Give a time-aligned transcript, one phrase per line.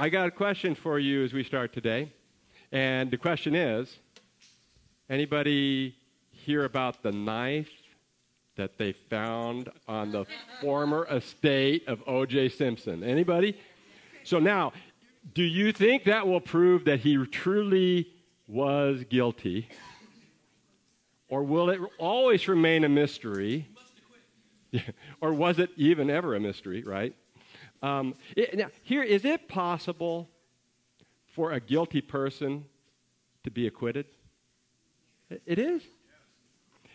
[0.00, 2.12] I got a question for you as we start today.
[2.70, 3.96] And the question is
[5.10, 5.96] anybody
[6.30, 7.68] hear about the knife
[8.54, 10.24] that they found on the
[10.60, 12.50] former estate of O.J.
[12.50, 13.02] Simpson?
[13.02, 13.58] Anybody?
[14.22, 14.72] So now,
[15.34, 18.06] do you think that will prove that he truly
[18.46, 19.68] was guilty?
[21.28, 23.66] Or will it always remain a mystery?
[25.20, 27.16] or was it even ever a mystery, right?
[27.82, 30.28] Um, it, now, here, is it possible
[31.34, 32.64] for a guilty person
[33.44, 34.06] to be acquitted?
[35.30, 35.82] It is.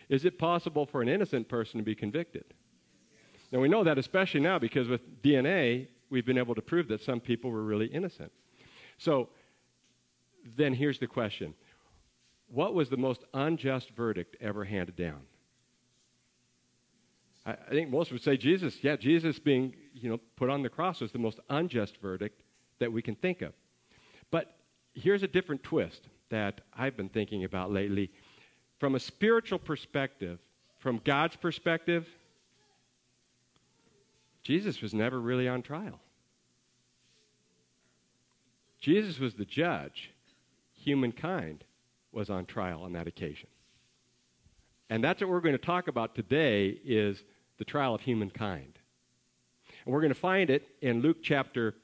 [0.08, 2.44] Is it possible for an innocent person to be convicted?
[3.50, 7.02] Now, we know that especially now because with DNA, we've been able to prove that
[7.02, 8.32] some people were really innocent.
[8.98, 9.30] So,
[10.56, 11.54] then here's the question
[12.48, 15.20] What was the most unjust verdict ever handed down?
[17.46, 18.82] I, think most would say Jesus.
[18.82, 22.42] Yeah, Jesus being you know put on the cross was the most unjust verdict
[22.78, 23.52] that we can think of.
[24.30, 24.56] But
[24.94, 28.10] here's a different twist that I've been thinking about lately.
[28.80, 30.38] From a spiritual perspective,
[30.78, 32.06] from God's perspective,
[34.42, 36.00] Jesus was never really on trial.
[38.80, 40.10] Jesus was the judge.
[40.74, 41.64] Humankind
[42.12, 43.48] was on trial on that occasion.
[44.90, 47.22] And that's what we're going to talk about today is
[47.58, 48.78] the trial of humankind.
[49.84, 51.74] And we're going to find it in Luke chapter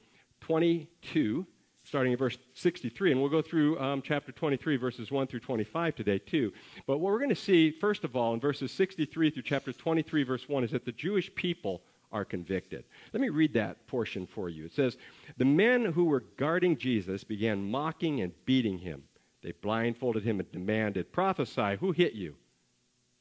[0.41, 1.47] 22,
[1.85, 3.13] starting in verse 63.
[3.13, 6.53] And we'll go through um, chapter 23, verses 1 through 25 today, too.
[6.87, 10.23] But what we're going to see, first of all, in verses 63 through chapter 23,
[10.23, 12.85] verse 1, is that the Jewish people are convicted.
[13.13, 14.65] Let me read that portion for you.
[14.65, 14.97] It says,
[15.37, 19.05] The men who were guarding Jesus began mocking and beating him.
[19.43, 22.35] They blindfolded him and demanded, Prophesy, who hit you?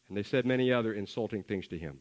[0.08, 2.00] And they said many other insulting things to him.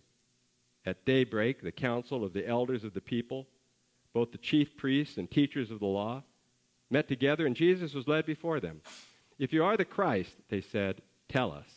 [0.88, 3.46] At daybreak, the council of the elders of the people,
[4.14, 6.22] both the chief priests and teachers of the law,
[6.88, 8.80] met together, and Jesus was led before them.
[9.38, 11.68] If you are the Christ, they said, tell us.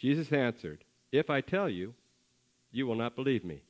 [0.00, 1.94] Jesus answered, If I tell you,
[2.72, 3.62] you will not believe me.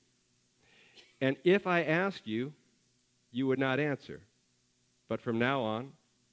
[1.21, 2.55] And if I ask you,
[3.33, 4.23] you would not answer.
[5.07, 5.93] But from now on,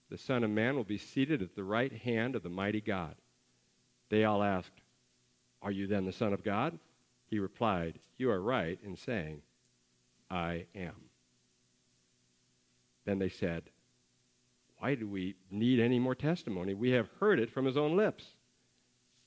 [0.09, 3.15] the Son of Man will be seated at the right hand of the mighty God.
[4.07, 4.79] They all asked,
[5.61, 6.79] Are you then the Son of God?
[7.33, 9.41] He replied, You are right in saying,
[10.29, 10.93] I am.
[13.05, 13.63] Then they said,
[14.77, 16.75] Why do we need any more testimony?
[16.75, 18.23] We have heard it from his own lips.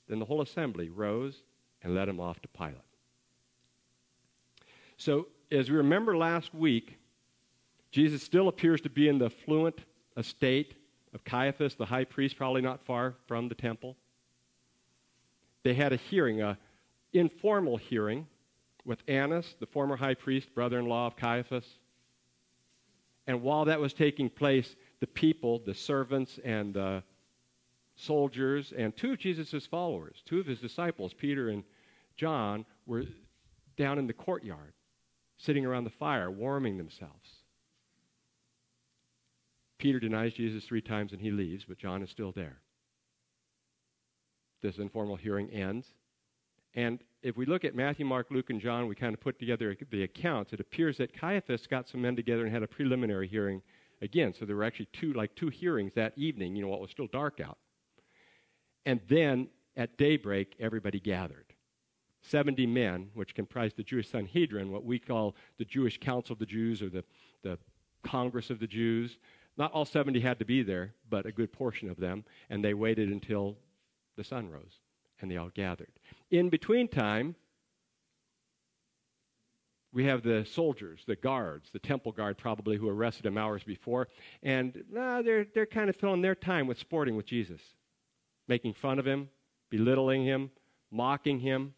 [0.07, 1.43] Then the whole assembly rose
[1.83, 2.77] and led him off to Pilate.
[4.95, 6.97] So as we remember last week,
[7.91, 9.81] Jesus still appears to be in the affluent
[10.15, 10.75] estate
[11.13, 13.97] of Caiaphas, the high priest, probably not far from the temple.
[15.63, 16.57] They had a hearing, a
[17.13, 18.27] informal hearing
[18.85, 21.65] with Annas, the former high priest, brother-in-law of Caiaphas.
[23.27, 27.03] And while that was taking place, the people, the servants and the
[27.95, 31.63] soldiers, and two of Jesus' followers, two of his disciples, Peter and
[32.15, 33.03] John, were
[33.75, 34.73] down in the courtyard
[35.37, 37.29] sitting around the fire, warming themselves.
[39.77, 42.57] Peter denies Jesus three times and he leaves, but John is still there.
[44.61, 45.87] This informal hearing ends.
[46.73, 49.75] And if we look at Matthew, Mark, Luke, and John, we kind of put together
[49.89, 50.53] the accounts.
[50.53, 53.61] It appears that Caiaphas got some men together and had a preliminary hearing
[54.01, 54.33] again.
[54.33, 56.91] So there were actually two, like two hearings that evening, you know, while it was
[56.91, 57.57] still dark out.
[58.85, 61.45] And then at daybreak, everybody gathered.
[62.21, 66.45] 70 men, which comprised the Jewish Sanhedrin, what we call the Jewish Council of the
[66.45, 67.03] Jews or the,
[67.43, 67.57] the
[68.03, 69.17] Congress of the Jews.
[69.57, 72.73] Not all 70 had to be there, but a good portion of them, and they
[72.73, 73.57] waited until
[74.17, 74.79] the sun rose,
[75.21, 75.91] and they all gathered.
[76.31, 77.35] In between time,
[79.93, 84.07] we have the soldiers, the guards, the temple guard probably who arrested him hours before,
[84.43, 87.61] and they're, they're kind of filling their time with sporting with Jesus,
[88.47, 89.29] making fun of him,
[89.69, 90.51] belittling him,
[90.91, 91.73] mocking him,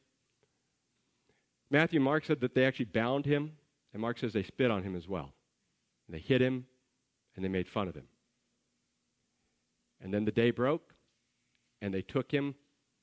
[1.72, 3.52] Matthew and Mark said that they actually bound him,
[3.94, 5.34] and Mark says they spit on him as well.
[6.08, 6.66] And they hit him,
[7.36, 8.08] and they made fun of him.
[10.02, 10.94] And then the day broke,
[11.82, 12.56] and they took him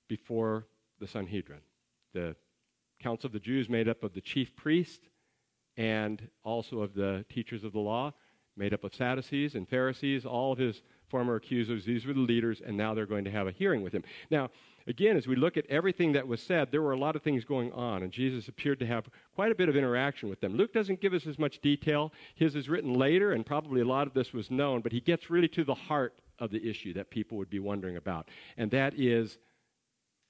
[0.08, 0.66] before
[1.00, 1.60] the Sanhedrin.
[2.14, 2.36] The
[3.00, 5.08] council of the Jews, made up of the chief priest
[5.76, 8.14] and also of the teachers of the law,
[8.56, 11.84] made up of Sadducees and Pharisees, all of his former accusers.
[11.84, 14.02] These were the leaders, and now they're going to have a hearing with him.
[14.30, 14.48] Now,
[14.86, 17.44] again, as we look at everything that was said, there were a lot of things
[17.44, 19.04] going on, and Jesus appeared to have
[19.34, 20.56] quite a bit of interaction with them.
[20.56, 22.12] Luke doesn't give us as much detail.
[22.34, 25.28] His is written later, and probably a lot of this was known, but he gets
[25.28, 28.98] really to the heart of the issue that people would be wondering about, and that
[28.98, 29.38] is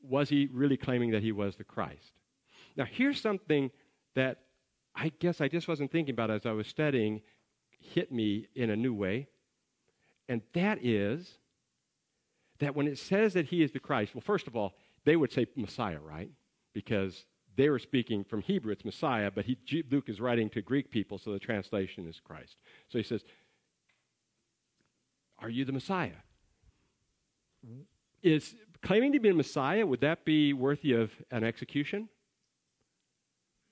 [0.08, 2.12] was he really claiming that he was the Christ?
[2.76, 3.70] Now, here's something
[4.14, 4.40] that
[4.94, 7.20] I guess I just wasn't thinking about as I was studying
[7.78, 9.28] hit me in a new way.
[10.28, 11.38] And that is
[12.58, 14.74] that when it says that he is the Christ, well, first of all,
[15.04, 16.30] they would say Messiah, right?
[16.72, 17.26] Because
[17.56, 19.56] they were speaking from Hebrew, it's Messiah, but he,
[19.90, 22.56] Luke is writing to Greek people, so the translation is Christ.
[22.88, 23.24] So he says,
[25.38, 26.22] Are you the Messiah?
[28.22, 28.54] Is
[28.86, 32.08] claiming to be a Messiah, would that be worthy of an execution?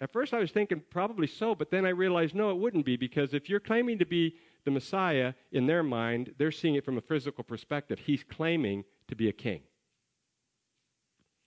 [0.01, 2.97] At first I was thinking probably so, but then I realized no, it wouldn't be,
[2.97, 4.35] because if you're claiming to be
[4.65, 8.01] the Messiah, in their mind, they're seeing it from a physical perspective.
[8.01, 9.61] He's claiming to be a king.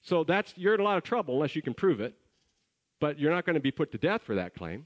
[0.02, 2.16] So that's you're in a lot of trouble unless you can prove it,
[3.02, 4.86] but you're not going to be put to death for that claim.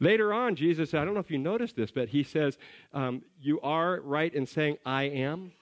[0.00, 2.56] Later on, Jesus, I don't know if you noticed this, but he says,
[2.94, 5.52] um, You are right in saying, I am.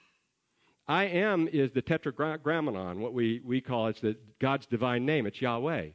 [0.87, 5.25] I am is the tetragrammaton, what we, we call it's the, God's divine name.
[5.25, 5.89] It's Yahweh,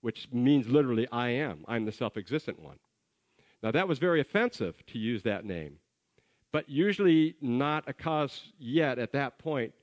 [0.00, 1.64] which means literally, I am.
[1.68, 2.78] I'm the self existent one.
[3.62, 5.76] Now, that was very offensive to use that name,
[6.52, 9.74] but usually not a cause yet at that point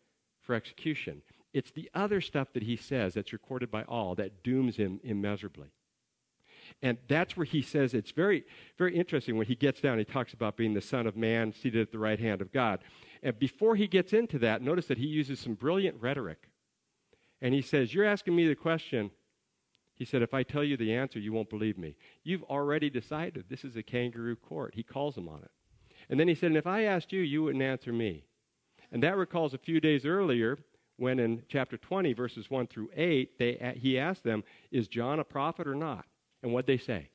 [0.41, 1.21] for execution.
[1.53, 5.69] It's the other stuff that he says that's recorded by all that dooms him immeasurably.
[6.81, 8.43] And that's where he says it's very,
[8.77, 11.81] very interesting when he gets down, he talks about being the Son of Man seated
[11.81, 12.79] at the right hand of God.
[13.23, 16.49] And before he gets into that, notice that he uses some brilliant rhetoric.
[17.41, 19.11] And he says, You're asking me the question,
[19.95, 21.95] he said, If I tell you the answer, you won't believe me.
[22.23, 24.75] You've already decided this is a kangaroo court.
[24.75, 25.51] He calls them on it.
[26.09, 28.25] And then he said, And if I asked you, you wouldn't answer me.
[28.91, 30.57] And that recalls a few days earlier
[30.97, 35.23] when in chapter 20, verses 1 through 8, they, he asked them, Is John a
[35.23, 36.05] prophet or not?
[36.43, 37.09] And what they say?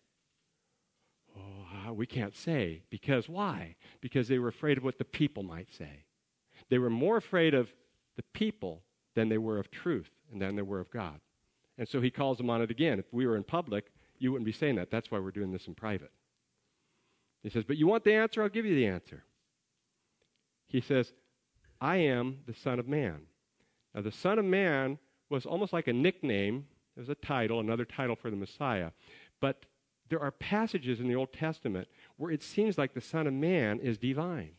[1.93, 2.83] Oh, we can't say.
[2.89, 3.77] Because why?
[4.01, 6.05] Because they were afraid of what the people might say.
[6.71, 7.71] They were more afraid of
[8.17, 8.83] the people
[9.15, 11.21] than they were of truth and than they were of God.
[11.77, 12.99] And so he calls them on it again.
[12.99, 14.91] If we were in public, you wouldn't be saying that.
[14.91, 16.13] That's why we're doing this in private.
[17.43, 18.43] He says, But you want the answer?
[18.43, 19.25] I'll give you the answer.
[20.69, 21.13] He says,
[21.81, 23.23] I am the Son of Man.
[23.95, 24.99] Now, the Son of Man
[25.29, 26.65] was almost like a nickname.
[26.97, 28.93] It was a title, another title for the Messiah.
[29.41, 29.67] But
[30.13, 31.89] there are passages in the Old Testament
[32.19, 34.51] where it seems like the Son of Man is divine,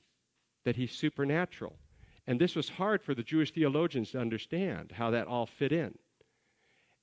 [0.65, 1.75] that he's supernatural.
[2.25, 5.93] And this was hard for the Jewish theologians to understand how that all fit in.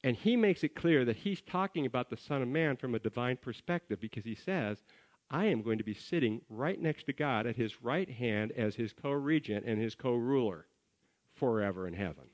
[0.02, 2.98] And he makes it clear that he's talking about the Son of Man from a
[2.98, 4.82] divine perspective because he says,
[5.30, 8.74] I am going to be sitting right next to God at his right hand as
[8.74, 10.66] his co regent and his co ruler
[11.36, 12.24] forever in heaven.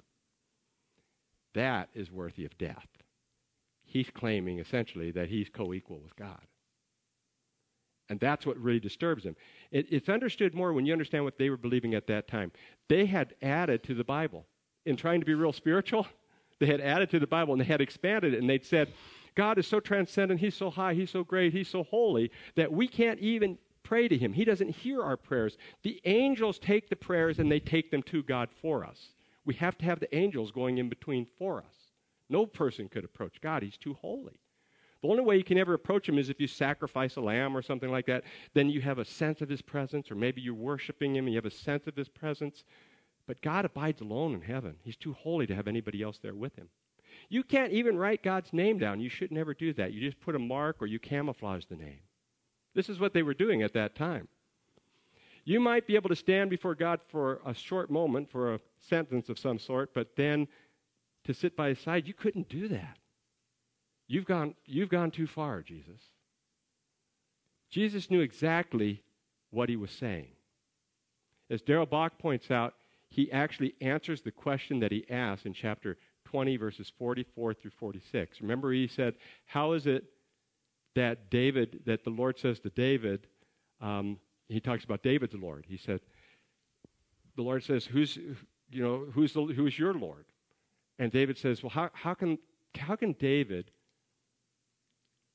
[1.52, 2.88] That is worthy of death.
[3.96, 6.42] He's claiming essentially that he's co equal with God.
[8.10, 9.34] And that's what really disturbs him.
[9.70, 12.52] It, it's understood more when you understand what they were believing at that time.
[12.90, 14.44] They had added to the Bible.
[14.84, 16.06] In trying to be real spiritual,
[16.60, 18.92] they had added to the Bible and they had expanded it and they'd said,
[19.34, 22.86] God is so transcendent, He's so high, He's so great, He's so holy that we
[22.86, 24.34] can't even pray to Him.
[24.34, 25.56] He doesn't hear our prayers.
[25.84, 29.14] The angels take the prayers and they take them to God for us.
[29.46, 31.85] We have to have the angels going in between for us.
[32.28, 34.40] No person could approach God, He's too holy.
[35.02, 37.62] The only way you can ever approach Him is if you sacrifice a lamb or
[37.62, 38.24] something like that.
[38.54, 41.38] Then you have a sense of His presence, or maybe you're worshiping Him and you
[41.38, 42.64] have a sense of His presence.
[43.26, 44.76] But God abides alone in heaven.
[44.82, 46.68] He's too holy to have anybody else there with him.
[47.28, 49.00] You can't even write God's name down.
[49.00, 49.92] You should never do that.
[49.92, 52.00] You just put a mark or you camouflage the name.
[52.74, 54.28] This is what they were doing at that time.
[55.44, 59.28] You might be able to stand before God for a short moment, for a sentence
[59.28, 60.46] of some sort, but then
[61.26, 62.98] to sit by his side, you couldn't do that.
[64.08, 66.00] You've gone, you've gone too far, Jesus.
[67.70, 69.02] Jesus knew exactly
[69.50, 70.28] what he was saying.
[71.50, 72.74] As Darrell Bock points out,
[73.10, 78.40] he actually answers the question that he asked in chapter 20, verses 44 through 46.
[78.40, 79.14] Remember, he said,
[79.46, 80.04] How is it
[80.94, 83.26] that David, that the Lord says to David,
[83.80, 84.18] um,
[84.48, 85.66] he talks about David's Lord.
[85.68, 86.00] He said,
[87.36, 90.24] The Lord says, Who's, you know, who's, the, who's your Lord?
[90.98, 92.38] And David says, Well, how, how, can,
[92.76, 93.70] how can David,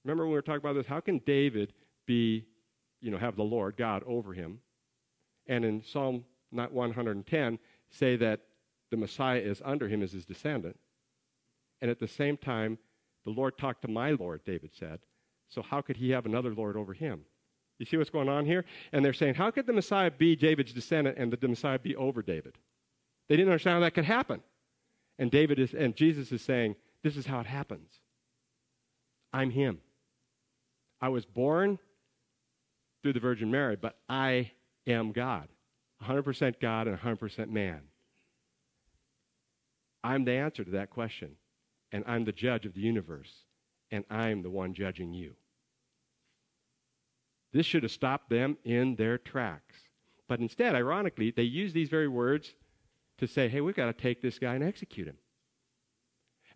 [0.04, 1.74] remember when we were talking about this, how can David
[2.06, 2.46] be,
[3.00, 4.60] you know, have the Lord, God, over him?
[5.48, 8.42] And in Psalm not 110, say that
[8.90, 10.78] the Messiah is under him as his descendant.
[11.82, 12.78] And at the same time,
[13.24, 15.00] the Lord talked to my Lord, David said.
[15.50, 17.22] So how could he have another Lord over him?
[17.80, 18.66] You see what's going on here?
[18.92, 22.22] And they're saying, how could the Messiah be David's descendant and the Messiah be over
[22.22, 22.58] David?
[23.28, 24.42] They didn't understand how that could happen.
[25.22, 27.92] And David is and Jesus is saying, this is how it happens.
[29.32, 29.78] I'm him.
[31.00, 31.78] I was born
[33.04, 34.50] through the Virgin Mary, but I
[34.88, 35.48] am God.
[36.04, 37.82] 100% God and 100% man?
[40.04, 41.34] I'm the answer to that question.
[41.92, 43.32] And I'm the judge of the universe.
[43.92, 45.36] And I'm the one judging you.
[47.54, 49.76] This should have stopped them in their tracks.
[50.28, 52.56] But instead, ironically, they use these very words
[53.22, 55.18] to say, hey, we've got to take this guy and execute him.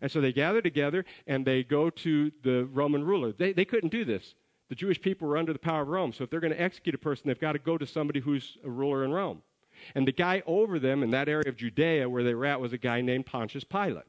[0.00, 3.32] And so they gather together and they go to the Roman ruler.
[3.32, 4.34] They, they couldn't do this.
[4.68, 6.12] The Jewish people were under the power of Rome.
[6.12, 8.58] So if they're going to execute a person, they've got to go to somebody who's
[8.64, 9.42] a ruler in Rome.
[9.94, 12.72] And the guy over them in that area of Judea where they were at was
[12.72, 14.04] a guy named Pontius Pilate.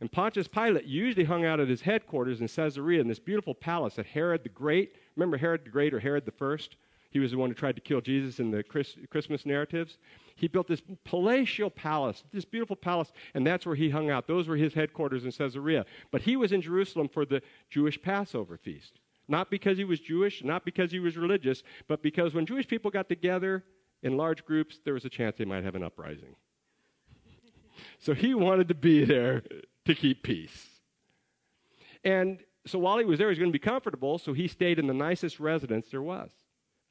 [0.00, 3.94] And Pontius Pilate usually hung out at his headquarters in Caesarea in this beautiful palace
[3.94, 6.76] that Herod the Great, remember Herod the Great or Herod the First?
[7.10, 9.98] He was the one who tried to kill Jesus in the Christmas narratives.
[10.36, 14.26] He built this palatial palace, this beautiful palace, and that's where he hung out.
[14.26, 15.86] Those were his headquarters in Caesarea.
[16.10, 18.98] But he was in Jerusalem for the Jewish Passover feast.
[19.28, 22.90] Not because he was Jewish, not because he was religious, but because when Jewish people
[22.90, 23.64] got together
[24.02, 26.34] in large groups, there was a chance they might have an uprising.
[27.98, 29.42] so he wanted to be there
[29.86, 30.66] to keep peace.
[32.02, 34.78] And so while he was there, he was going to be comfortable, so he stayed
[34.78, 36.30] in the nicest residence there was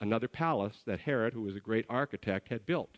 [0.02, 2.98] another palace that Herod, who was a great architect, had built.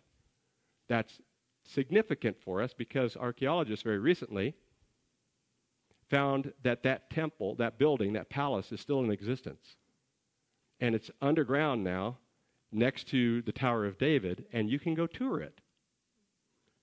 [0.88, 1.20] That's
[1.64, 4.56] significant for us because archaeologists very recently
[6.10, 9.76] found that that temple, that building, that palace is still in existence.
[10.80, 12.18] And it's underground now
[12.72, 15.60] next to the Tower of David, and you can go tour it.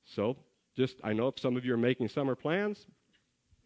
[0.05, 0.37] So,
[0.77, 2.87] just, I know if some of you are making summer plans,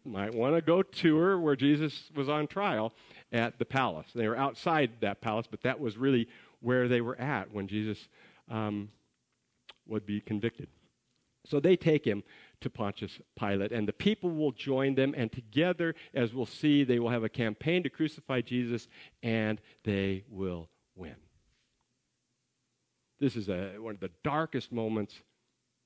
[0.07, 2.93] might want to go tour where Jesus was on trial
[3.31, 4.07] at the palace.
[4.13, 6.27] They were outside that palace, but that was really
[6.61, 8.07] where they were at when Jesus
[8.49, 8.89] um,
[9.87, 10.67] would be convicted.
[11.45, 12.23] So they take him
[12.61, 16.99] to Pontius Pilate, and the people will join them, and together, as we'll see, they
[16.99, 18.87] will have a campaign to crucify Jesus,
[19.23, 21.15] and they will win.
[23.19, 25.15] This is a, one of the darkest moments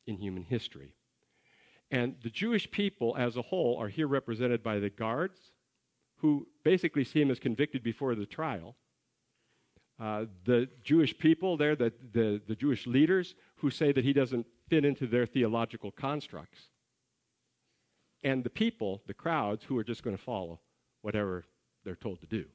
[0.07, 0.95] in human history.
[1.91, 5.51] And the Jewish people as a whole are here represented by the guards,
[6.17, 8.75] who basically see him as convicted before the trial.
[10.01, 14.47] Uh, the Jewish people there, the, the, the Jewish leaders who say that he doesn't
[14.67, 16.69] fit into their theological constructs.
[18.23, 20.59] And the people, the crowds, who are just going to follow
[21.03, 21.43] whatever
[21.85, 22.45] they're told to do,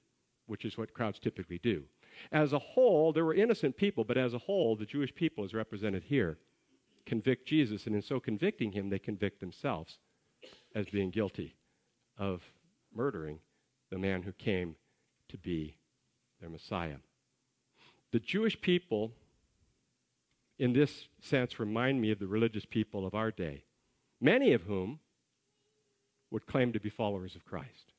[0.46, 1.84] which is what crowds typically do.
[2.32, 5.54] As a whole, there were innocent people, but as a whole, the Jewish people is
[5.54, 6.38] represented here
[7.06, 9.98] convict Jesus, and in so convicting him, they convict themselves
[10.74, 11.54] as being guilty
[12.18, 12.42] of
[12.92, 13.38] murdering
[13.90, 14.74] the man who came
[15.28, 15.76] to be
[16.40, 16.96] their Messiah.
[18.16, 19.12] The Jewish people,
[20.58, 23.64] in this sense, remind me of the religious people of our day,
[24.22, 25.00] many of whom
[26.30, 27.92] would claim to be followers of Christ.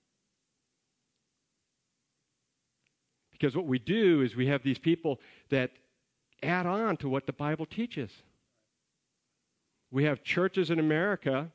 [3.32, 5.20] Because what we do is we have these people
[5.50, 5.70] that
[6.42, 8.10] add on to what the Bible teaches.
[9.92, 11.52] We have churches in America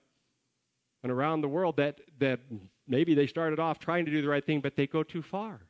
[1.03, 2.39] and around the world that, that
[2.87, 5.63] maybe they started off trying to do the right thing, but they go too far.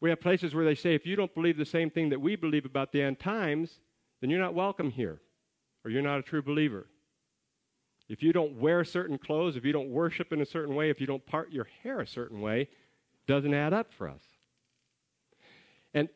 [0.00, 2.36] We have places where they say, if you don't believe the same thing that we
[2.36, 3.80] believe about the end times,
[4.20, 5.20] then you're not welcome here,
[5.84, 6.86] or you're not a true believer.
[8.08, 11.00] If you don't wear certain clothes, if you don't worship in a certain way, if
[11.00, 12.68] you don't part your hair a certain way,
[13.26, 14.22] doesn't add up for us.
[15.92, 16.08] And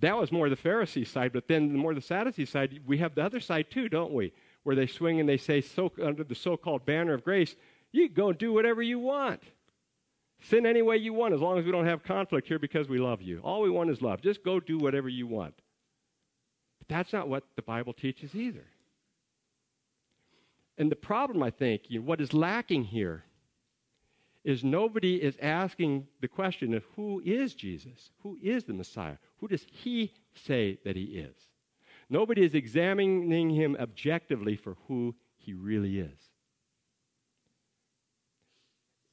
[0.00, 3.14] that was more the Pharisee side, but then the more the Sadducee side, we have
[3.14, 4.32] the other side too, don't we?
[4.64, 7.54] Where they swing and they say, so, under the so called banner of grace,
[7.92, 9.42] you go and do whatever you want.
[10.42, 12.98] Sin any way you want as long as we don't have conflict here because we
[12.98, 13.40] love you.
[13.42, 14.20] All we want is love.
[14.20, 15.54] Just go do whatever you want.
[16.78, 18.64] But that's not what the Bible teaches either.
[20.78, 23.24] And the problem, I think, you know, what is lacking here
[24.44, 28.10] is nobody is asking the question of who is Jesus?
[28.22, 29.16] Who is the Messiah?
[29.38, 31.34] Who does he say that he is?
[32.08, 36.25] Nobody is examining him objectively for who he really is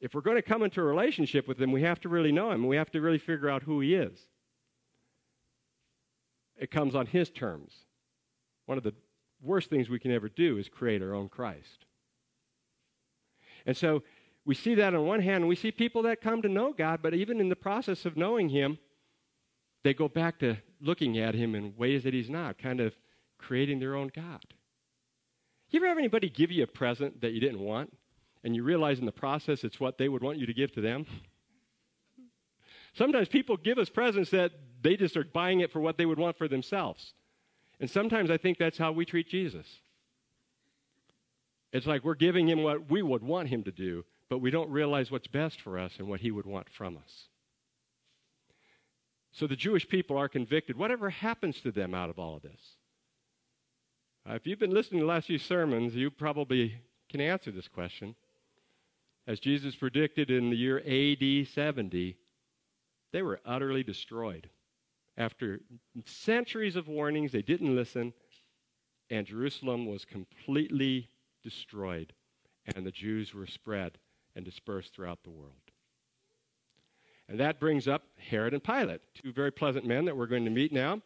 [0.03, 2.51] if we're going to come into a relationship with him, we have to really know
[2.51, 2.67] him.
[2.67, 4.19] We have to really figure out who he is.
[6.57, 7.74] It comes on his terms.
[8.65, 8.93] One of the
[9.41, 11.86] worst things we can ever do is create our own Christ.
[13.65, 14.03] And so
[14.43, 17.13] we see that on one hand, we see people that come to know God, but
[17.13, 18.79] even in the process of knowing him,
[19.86, 22.93] they go back to looking at him in ways that he's not, kind of
[23.38, 24.43] creating their own God.
[25.69, 27.95] You ever have anybody give you a present that you didn't want?
[28.43, 30.81] And you realize in the process it's what they would want you to give to
[30.81, 31.05] them.
[32.93, 36.19] Sometimes people give us presents that they just are buying it for what they would
[36.19, 37.13] want for themselves.
[37.79, 39.65] And sometimes I think that's how we treat Jesus.
[41.71, 44.69] It's like we're giving him what we would want him to do, but we don't
[44.69, 47.27] realize what's best for us and what he would want from us.
[49.31, 50.77] So the Jewish people are convicted.
[50.77, 52.75] Whatever happens to them out of all of this?
[54.29, 56.75] Uh, if you've been listening to the last few sermons, you probably
[57.09, 58.15] can answer this question
[59.27, 62.18] as Jesus predicted in the year AD 70,
[63.12, 64.50] they were utterly destroyed.
[65.18, 65.62] After
[66.06, 68.13] centuries of warnings, they didn't listen,
[69.10, 71.10] and Jerusalem was completely
[71.44, 72.13] destroyed,
[72.75, 74.00] and the Jews were spread
[74.36, 75.53] and dispersed throughout the world.
[77.30, 80.51] And that brings up Herod and Pilate, two very pleasant men that we're going to
[80.51, 81.01] meet now.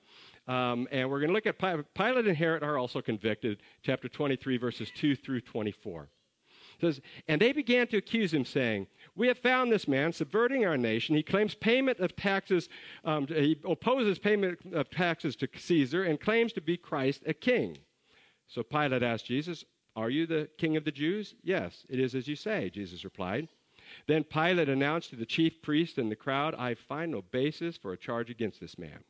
[0.47, 1.59] Um, and we're going to look at
[1.93, 6.09] Pilate and Herod are also convicted, chapter 23, verses 2 through 24.
[6.79, 10.77] Says, And they began to accuse him, saying, We have found this man subverting our
[10.77, 11.15] nation.
[11.15, 12.69] He claims payment of taxes,
[13.03, 17.79] um, he opposes payment of taxes to Caesar and claims to be Christ, a king.
[18.47, 19.65] So Pilate asked Jesus,
[19.95, 21.35] Are you the king of the Jews?
[21.43, 23.47] Yes, it is as you say, Jesus replied.
[24.05, 27.93] Then Pilate announced to the chief priests and the crowd, I find no basis for
[27.93, 29.03] a charge against this man.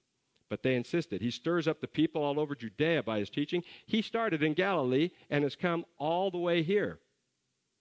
[0.49, 1.21] But they insisted.
[1.21, 3.63] He stirs up the people all over Judea by his teaching.
[3.85, 6.99] He started in Galilee and has come all the way here.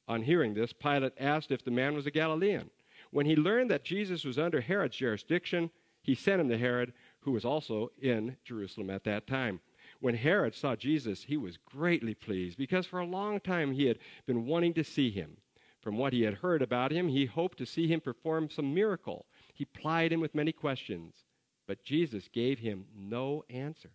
[0.08, 2.70] On hearing this, Pilate asked if the man was a Galilean.
[3.10, 5.70] When he learned that Jesus was under Herod's jurisdiction,
[6.02, 9.60] he sent him to Herod, who was also in Jerusalem at that time.
[10.00, 13.98] When Herod saw Jesus, he was greatly pleased because for a long time he had
[14.26, 15.36] been wanting to see him.
[15.80, 19.26] From what he had heard about him, he hoped to see him perform some miracle.
[19.54, 21.24] He plied him with many questions,
[21.66, 23.90] but Jesus gave him no answer.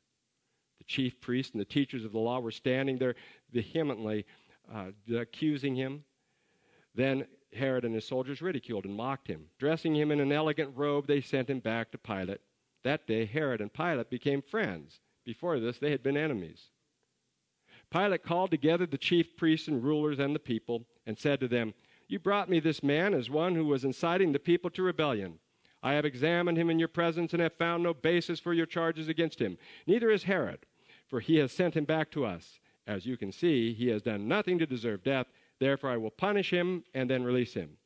[0.77, 3.15] The chief priests and the teachers of the law were standing there
[3.51, 4.25] vehemently
[4.73, 6.03] uh, accusing him.
[6.95, 9.45] Then Herod and his soldiers ridiculed and mocked him.
[9.59, 12.41] Dressing him in an elegant robe, they sent him back to Pilate.
[12.83, 14.99] That day, Herod and Pilate became friends.
[15.25, 16.69] Before this, they had been enemies.
[17.91, 21.73] Pilate called together the chief priests and rulers and the people and said to them,
[22.07, 25.39] You brought me this man as one who was inciting the people to rebellion.
[25.83, 29.09] I have examined him in your presence and have found no basis for your charges
[29.09, 29.57] against him.
[29.87, 30.65] Neither is Herod,
[31.07, 32.59] for he has sent him back to us.
[32.91, 35.27] As you can see, he has done nothing to deserve death.
[35.59, 37.77] Therefore, I will punish him and then release him.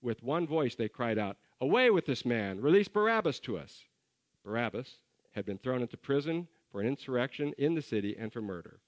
[0.00, 2.58] With one voice, they cried out, Away with this man!
[2.62, 3.84] Release Barabbas to us!
[4.42, 5.00] Barabbas
[5.32, 8.80] had been thrown into prison for an insurrection in the city and for murder.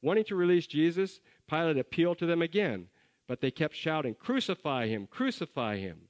[0.00, 1.18] Wanting to release Jesus,
[1.48, 2.86] Pilate appealed to them again,
[3.26, 5.08] but they kept shouting, Crucify him!
[5.08, 6.02] Crucify him!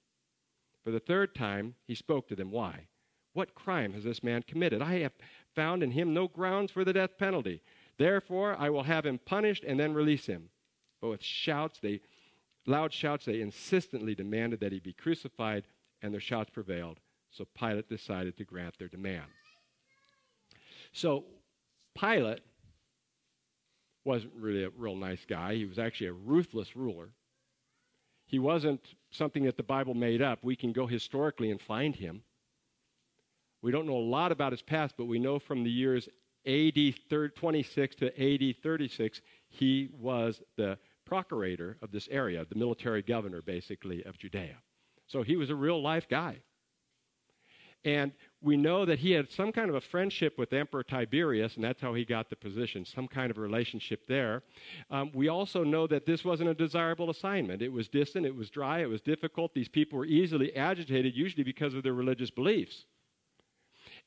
[0.84, 2.50] For the third time, he spoke to them.
[2.50, 2.88] Why?
[3.32, 4.82] What crime has this man committed?
[4.82, 5.12] I have
[5.54, 7.62] found in him no grounds for the death penalty.
[8.00, 10.48] Therefore, I will have him punished and then release him.
[11.02, 12.00] But with shouts, they,
[12.64, 15.64] loud shouts, they insistently demanded that he be crucified,
[16.00, 16.98] and their shouts prevailed.
[17.30, 19.26] So Pilate decided to grant their demand.
[20.94, 21.24] So
[21.94, 22.40] Pilate
[24.06, 25.56] wasn't really a real nice guy.
[25.56, 27.10] He was actually a ruthless ruler.
[28.24, 30.38] He wasn't something that the Bible made up.
[30.42, 32.22] We can go historically and find him.
[33.60, 36.08] We don't know a lot about his past, but we know from the years
[36.46, 38.07] AD 26 to
[38.50, 44.57] AD 36, he was the procurator of this area, the military governor, basically, of Judea.
[45.07, 46.38] So he was a real life guy.
[47.85, 51.64] And we know that he had some kind of a friendship with Emperor Tiberius, and
[51.64, 54.42] that's how he got the position, some kind of relationship there.
[54.90, 57.62] Um, we also know that this wasn't a desirable assignment.
[57.62, 59.55] It was distant, it was dry, it was difficult.
[59.55, 62.85] These people were easily agitated, usually because of their religious beliefs.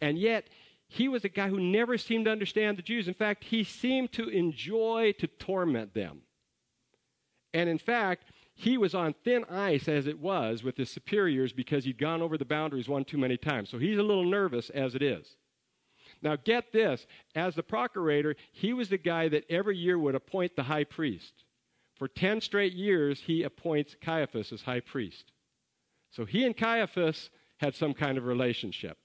[0.02, 0.50] And yet,
[0.94, 3.08] he was a guy who never seemed to understand the Jews.
[3.08, 6.22] In fact, he seemed to enjoy to torment them.
[7.52, 11.84] And in fact, he was on thin ice as it was with his superiors because
[11.84, 13.72] he'd gone over the boundaries one too many times.
[13.72, 15.36] So he's a little nervous as it is.
[16.22, 20.56] Now, get this as the procurator, he was the guy that every year would appoint
[20.56, 21.34] the high priest.
[21.98, 25.32] For 10 straight years, he appoints Caiaphas as high priest.
[26.12, 29.00] So he and Caiaphas had some kind of relationship.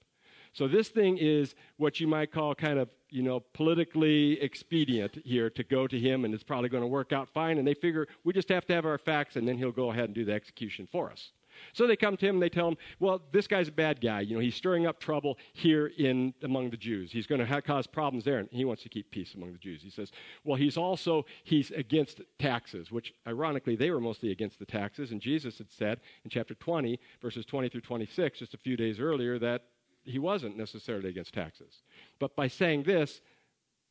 [0.53, 5.49] So this thing is what you might call kind of, you know, politically expedient here
[5.51, 7.57] to go to him, and it's probably going to work out fine.
[7.57, 10.05] And they figure we just have to have our facts, and then he'll go ahead
[10.05, 11.31] and do the execution for us.
[11.73, 14.21] So they come to him and they tell him, well, this guy's a bad guy.
[14.21, 17.11] You know, he's stirring up trouble here in among the Jews.
[17.11, 19.81] He's going to cause problems there, and he wants to keep peace among the Jews.
[19.83, 20.11] He says,
[20.43, 25.11] well, he's also he's against taxes, which ironically they were mostly against the taxes.
[25.11, 28.99] And Jesus had said in chapter 20, verses 20 through 26, just a few days
[28.99, 29.63] earlier, that
[30.09, 31.81] he wasn't necessarily against taxes.
[32.19, 33.21] But by saying this,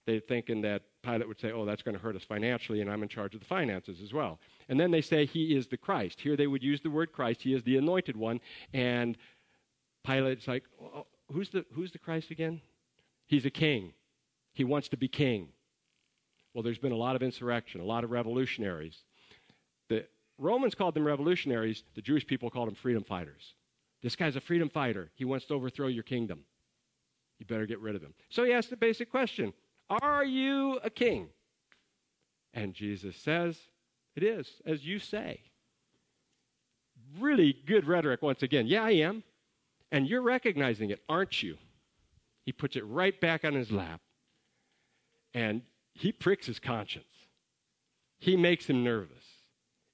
[0.06, 3.02] they're thinking that Pilate would say, oh, that's going to hurt us financially, and I'm
[3.02, 4.38] in charge of the finances as well.
[4.68, 6.20] And then they say he is the Christ.
[6.20, 7.42] Here they would use the word Christ.
[7.42, 8.40] He is the anointed one.
[8.72, 9.16] And
[10.04, 12.60] Pilate's like, oh, who's, the, who's the Christ again?
[13.26, 13.92] He's a king.
[14.54, 15.48] He wants to be king.
[16.54, 19.04] Well, there's been a lot of insurrection, a lot of revolutionaries.
[19.88, 20.06] The
[20.38, 23.54] Romans called them revolutionaries, the Jewish people called them freedom fighters.
[24.02, 25.10] This guy's a freedom fighter.
[25.14, 26.44] He wants to overthrow your kingdom.
[27.38, 28.14] You better get rid of him.
[28.30, 29.52] So he asks the basic question
[29.88, 31.28] Are you a king?
[32.54, 33.56] And Jesus says,
[34.16, 35.40] It is, as you say.
[37.18, 38.66] Really good rhetoric once again.
[38.66, 39.22] Yeah, I am.
[39.90, 41.56] And you're recognizing it, aren't you?
[42.44, 44.00] He puts it right back on his lap.
[45.34, 45.62] And
[45.94, 47.04] he pricks his conscience.
[48.18, 49.24] He makes him nervous.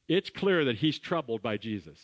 [0.09, 1.99] It's clear that he's troubled by Jesus.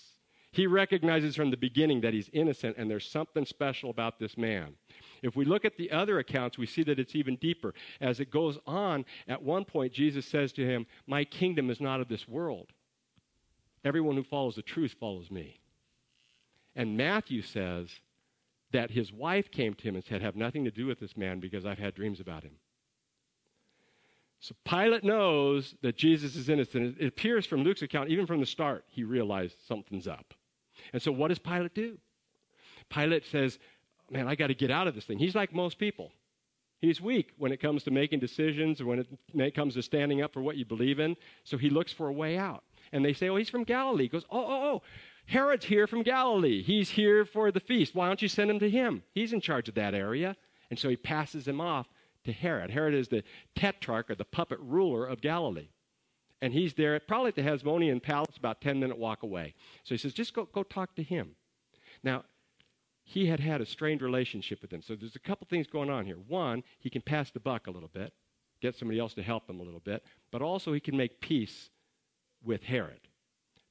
[0.53, 4.75] He recognizes from the beginning that he's innocent and there's something special about this man.
[5.23, 7.73] If we look at the other accounts, we see that it's even deeper.
[8.01, 12.01] As it goes on, at one point, Jesus says to him, My kingdom is not
[12.01, 12.73] of this world.
[13.85, 15.61] Everyone who follows the truth follows me.
[16.75, 17.89] And Matthew says
[18.73, 21.39] that his wife came to him and said, Have nothing to do with this man
[21.39, 22.57] because I've had dreams about him.
[24.41, 26.97] So Pilate knows that Jesus is innocent.
[26.99, 30.35] It appears from Luke's account, even from the start, he realized something's up.
[30.93, 31.99] And so what does Pilate do?
[32.89, 33.59] Pilate says,
[34.11, 35.19] Man, I got to get out of this thing.
[35.19, 36.11] He's like most people.
[36.81, 40.33] He's weak when it comes to making decisions or when it comes to standing up
[40.33, 41.17] for what you believe in.
[41.45, 42.65] So he looks for a way out.
[42.93, 44.05] And they say, Oh, he's from Galilee.
[44.05, 44.83] He goes, Oh, oh, oh,
[45.27, 46.63] Herod's here from Galilee.
[46.63, 47.95] He's here for the feast.
[47.95, 49.03] Why don't you send him to him?
[49.13, 50.37] He's in charge of that area.
[50.71, 51.87] And so he passes him off
[52.25, 52.71] to Herod.
[52.71, 53.23] Herod is the
[53.55, 55.69] tetrarch or the puppet ruler of Galilee.
[56.43, 59.55] And he's there at, probably at the Hasmonean Palace, about 10 minute walk away.
[59.85, 61.33] So he says, just go, go talk to him.
[62.03, 62.25] Now,
[63.05, 64.83] he had had a strained relationship with him.
[64.83, 66.17] So there's a couple things going on here.
[66.29, 68.13] One, he can pass the buck a little bit,
[68.63, 71.71] get somebody else to help him a little bit, but also he can make peace
[72.45, 73.01] with Herod.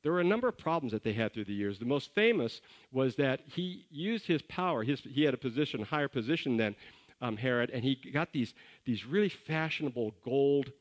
[0.03, 1.79] There were a number of problems that they had through the years.
[1.79, 4.83] The most famous was that he used his power.
[4.83, 6.75] His, he had a position, a higher position than
[7.21, 8.53] um, Herod, and he got these,
[8.85, 10.71] these really fashionable gold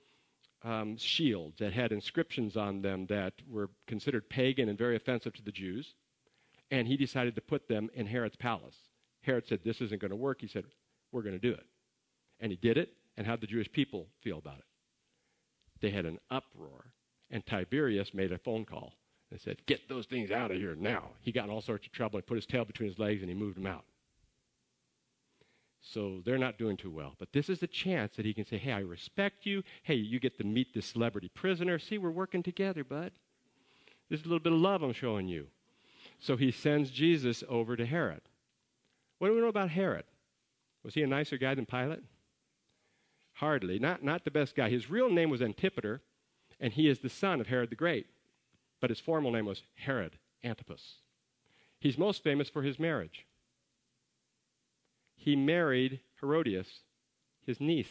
[0.63, 5.43] um, shields that had inscriptions on them that were considered pagan and very offensive to
[5.43, 5.95] the Jews.
[6.71, 8.77] And he decided to put them in Herod's palace.
[9.23, 10.41] Herod said, This isn't going to work.
[10.41, 10.65] He said,
[11.13, 11.67] We're going to do it.
[12.41, 12.91] And he did it.
[13.17, 14.65] And how'd the Jewish people feel about it?
[15.81, 16.93] They had an uproar.
[17.31, 18.95] And Tiberius made a phone call
[19.31, 21.11] and said, Get those things out of here now.
[21.21, 23.31] He got in all sorts of trouble and put his tail between his legs and
[23.31, 23.85] he moved them out.
[25.93, 27.15] So they're not doing too well.
[27.19, 29.63] But this is a chance that he can say, Hey, I respect you.
[29.83, 31.79] Hey, you get to meet this celebrity prisoner.
[31.79, 33.13] See, we're working together, bud.
[34.11, 35.47] This is a little bit of love I'm showing you.
[36.19, 38.21] So he sends Jesus over to Herod.
[39.19, 40.05] What do we know about Herod?
[40.85, 42.03] Was he a nicer guy than Pilate?
[43.35, 43.79] Hardly.
[43.79, 44.69] Not, not the best guy.
[44.69, 46.03] His real name was Antipater,
[46.61, 48.07] and he is the son of Herod the Great.
[48.81, 50.97] But his formal name was Herod Antipas.
[51.81, 53.25] He's most famous for his marriage
[55.19, 56.69] he married Herodias,
[57.45, 57.91] his niece,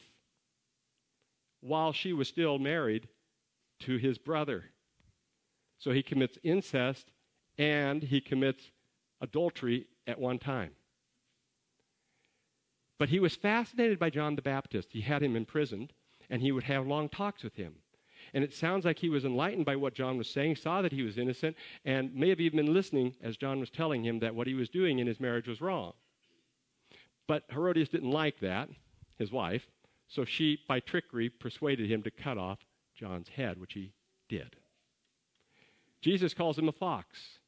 [1.61, 3.09] while she was still married
[3.81, 4.65] to his brother.
[5.77, 7.11] So he commits incest
[7.57, 8.71] and he commits
[9.21, 10.71] adultery at one time.
[12.97, 14.89] But he was fascinated by John the Baptist.
[14.91, 15.93] He had him imprisoned,
[16.29, 17.75] and he would have long talks with him.
[18.33, 21.03] And it sounds like he was enlightened by what John was saying, saw that he
[21.03, 24.47] was innocent, and may have even been listening as John was telling him that what
[24.47, 25.93] he was doing in his marriage was wrong.
[27.27, 28.69] But Herodias didn't like that,
[29.17, 29.67] his wife,
[30.07, 32.59] so she, by trickery, persuaded him to cut off
[32.95, 33.91] John's head, which he
[34.29, 34.55] did.
[36.01, 37.39] Jesus calls him a fox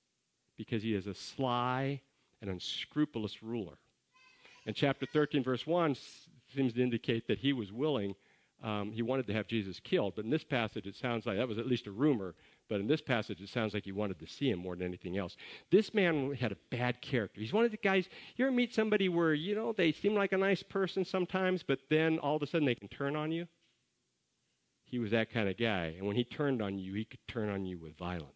[0.58, 2.02] because he is a sly
[2.42, 3.78] and unscrupulous ruler.
[4.65, 5.96] And chapter 13, verse 1
[6.54, 8.15] seems to indicate that he was willing,
[8.62, 10.13] um, he wanted to have Jesus killed.
[10.15, 12.36] But in this passage, it sounds like that was at least a rumor
[12.70, 15.18] but in this passage, it sounds like he wanted to see him more than anything
[15.18, 15.36] else.
[15.72, 17.42] This man had a bad character.
[17.42, 20.32] He's one of the guys, you ever meet somebody where, you know, they seem like
[20.32, 23.48] a nice person sometimes, but then all of a sudden they can turn on you?
[24.86, 25.96] He was that kind of guy.
[25.98, 28.34] And when he turned on you, he could turn on you with violence.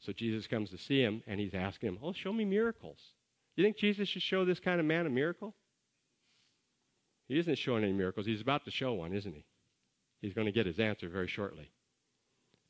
[0.00, 2.98] So Jesus comes to see him, and he's asking him, Oh, show me miracles.
[3.56, 5.54] You think Jesus should show this kind of man a miracle?
[7.28, 8.26] He isn't showing any miracles.
[8.26, 9.44] He's about to show one, isn't he?
[10.20, 11.70] He's going to get his answer very shortly.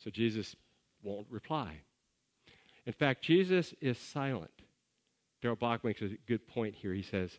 [0.02, 0.56] So Jesus
[1.02, 1.80] won't reply.
[2.86, 4.50] In fact, Jesus is silent.
[5.40, 6.92] Darrell Bock makes a good point here.
[6.92, 7.38] He says,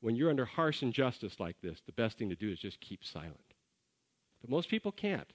[0.00, 3.04] when you're under harsh injustice like this, the best thing to do is just keep
[3.04, 3.36] silent.
[4.40, 5.30] But most people can't.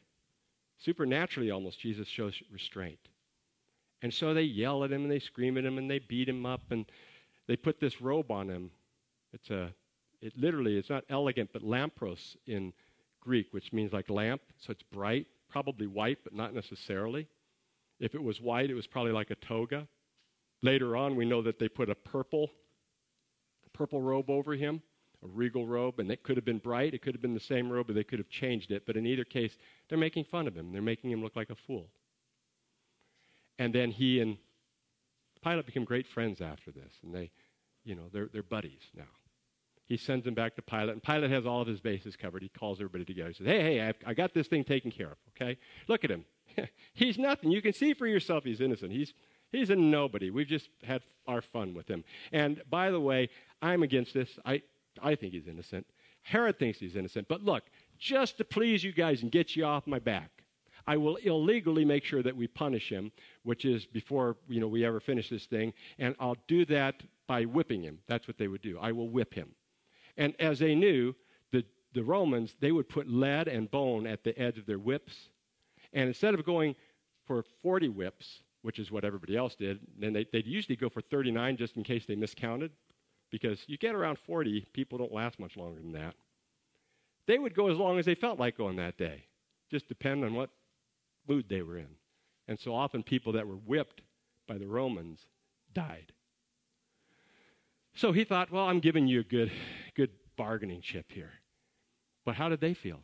[0.79, 2.99] Supernaturally, almost, Jesus shows restraint.
[4.01, 6.45] And so they yell at him and they scream at him and they beat him
[6.45, 6.85] up and
[7.47, 8.71] they put this robe on him.
[9.33, 9.71] It's a,
[10.21, 12.73] it literally, it's not elegant, but lampros in
[13.21, 17.29] Greek, which means like lamp, so it's bright probably white, but not necessarily.
[18.01, 19.87] If it was white, it was probably like a toga.
[20.61, 22.51] Later on, we know that they put a purple,
[23.73, 24.81] purple robe over him,
[25.23, 26.93] a regal robe, and it could have been bright.
[26.93, 28.83] It could have been the same robe, but they could have changed it.
[28.85, 29.53] But in either case,
[29.87, 30.73] they're making fun of him.
[30.73, 31.87] They're making him look like a fool.
[33.57, 34.37] And then he and
[35.41, 37.31] Pilate become great friends after this, and they,
[37.85, 39.05] you know, they're, they're buddies now.
[39.87, 42.41] He sends him back to Pilate, and Pilate has all of his bases covered.
[42.41, 43.29] He calls everybody together.
[43.29, 45.57] He says, Hey, hey, I've, I got this thing taken care of, okay?
[45.87, 46.25] Look at him.
[46.93, 47.51] he's nothing.
[47.51, 48.91] You can see for yourself he's innocent.
[48.91, 49.13] He's,
[49.55, 50.29] He's a nobody.
[50.29, 52.03] We've just had our fun with him.
[52.31, 53.29] And by the way,
[53.61, 54.37] I'm against this.
[54.45, 54.61] I,
[55.01, 55.85] I think he's innocent.
[56.23, 57.27] Herod thinks he's innocent.
[57.27, 57.63] But look,
[57.97, 60.29] just to please you guys and get you off my back,
[60.87, 63.11] I will illegally make sure that we punish him,
[63.43, 67.45] which is before you know we ever finish this thing, and I'll do that by
[67.45, 67.99] whipping him.
[68.07, 68.77] That's what they would do.
[68.79, 69.49] I will whip him.
[70.17, 71.15] And as they knew,
[71.51, 75.13] the, the Romans, they would put lead and bone at the edge of their whips.
[75.93, 76.75] And instead of going
[77.25, 79.79] for 40 whips, which is what everybody else did.
[79.99, 82.71] Then they, would usually go for 39 just in case they miscounted,
[83.29, 86.15] because you get around 40, people don't last much longer than that.
[87.27, 89.25] They would go as long as they felt like going that day,
[89.69, 90.49] just depend on what
[91.27, 91.89] mood they were in.
[92.47, 94.01] And so often people that were whipped
[94.47, 95.27] by the Romans
[95.71, 96.11] died.
[97.93, 99.51] So he thought, well, I'm giving you a good,
[99.84, 99.84] good
[100.37, 101.31] bargaining chip here.
[102.25, 103.01] But how did they feel?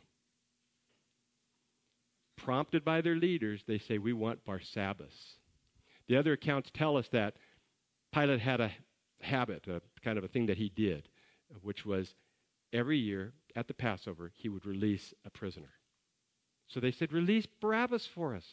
[2.36, 5.14] Prompted by their leaders, they say, We want Barabbas.
[6.08, 7.34] The other accounts tell us that
[8.12, 8.72] Pilate had a
[9.20, 11.08] habit, a kind of a thing that he did,
[11.62, 12.14] which was
[12.72, 15.70] every year at the Passover, he would release a prisoner.
[16.66, 18.46] So they said, Release Barabbas for us.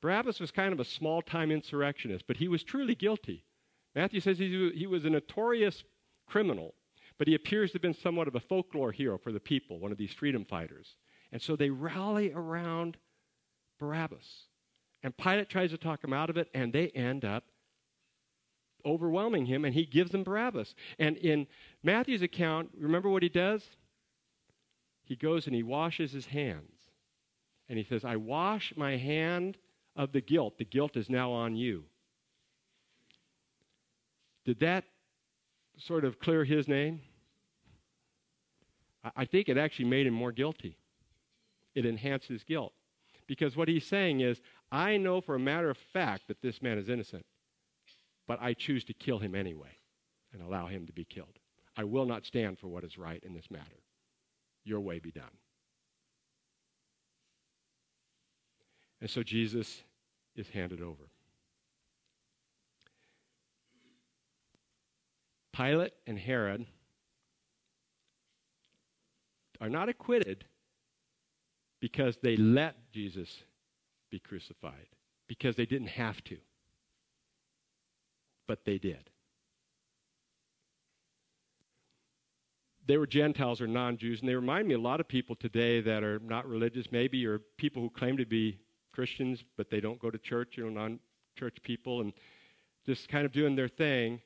[0.00, 3.44] Barabbas was kind of a small time insurrectionist, but he was truly guilty.
[3.94, 5.82] Matthew says he was a notorious
[6.26, 6.74] criminal,
[7.18, 9.92] but he appears to have been somewhat of a folklore hero for the people, one
[9.92, 10.96] of these freedom fighters.
[11.32, 12.96] And so they rally around
[13.78, 14.26] Barabbas.
[15.02, 17.44] And Pilate tries to talk him out of it, and they end up
[18.86, 20.74] overwhelming him, and he gives them Barabbas.
[20.98, 21.46] And in
[21.82, 23.62] Matthew's account, remember what he does?
[25.04, 26.72] He goes and he washes his hands.
[27.68, 29.56] And he says, I wash my hand
[29.96, 30.58] of the guilt.
[30.58, 31.84] The guilt is now on you.
[34.44, 34.84] Did that
[35.78, 37.00] sort of clear his name?
[39.16, 40.76] I think it actually made him more guilty.
[41.74, 42.72] It enhanced his guilt.
[43.26, 44.40] Because what he's saying is,
[44.72, 47.26] I know for a matter of fact that this man is innocent,
[48.26, 49.78] but I choose to kill him anyway
[50.32, 51.38] and allow him to be killed.
[51.76, 53.82] I will not stand for what is right in this matter.
[54.64, 55.24] Your way be done.
[59.00, 59.82] And so Jesus
[60.34, 61.04] is handed over.
[65.52, 66.66] Pilate and Herod
[69.60, 70.44] are not acquitted
[71.80, 73.28] because they let Jesus
[74.10, 74.86] be crucified
[75.28, 76.38] because they didn't have to.
[78.46, 79.10] But they did.
[82.86, 85.82] They were Gentiles or non Jews, and they remind me a lot of people today
[85.82, 88.58] that are not religious, maybe, or people who claim to be
[88.94, 90.98] Christians, but they don't go to church, you know, non
[91.38, 92.14] church people, and
[92.86, 94.22] just kind of doing their thing.